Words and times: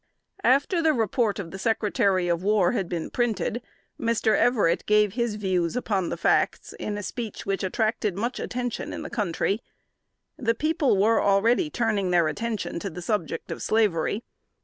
After 0.43 0.81
the 0.81 0.93
report 0.93 1.37
of 1.37 1.51
the 1.51 1.59
Secretary 1.59 2.27
of 2.27 2.41
War 2.41 2.71
had 2.71 2.89
been 2.89 3.11
printed, 3.11 3.61
Mr. 3.99 4.35
Everett 4.35 4.83
gave 4.87 5.13
his 5.13 5.35
views 5.35 5.75
upon 5.75 6.09
the 6.09 6.17
facts, 6.17 6.73
in 6.79 6.97
a 6.97 7.03
speech 7.03 7.45
which 7.45 7.63
attracted 7.63 8.17
much 8.17 8.39
attention 8.39 8.93
in 8.93 9.03
the 9.03 9.11
country. 9.11 9.61
The 10.37 10.55
people 10.55 10.97
were 10.97 11.21
already 11.21 11.69
turning 11.69 12.09
their 12.09 12.27
attention 12.27 12.79
to 12.79 12.89
the 12.89 13.03
subject 13.03 13.51
of 13.51 13.61
slavery. 13.61 14.23